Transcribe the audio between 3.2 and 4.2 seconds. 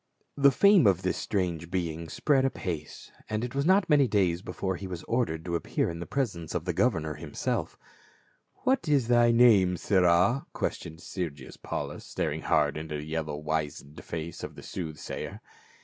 and it was not many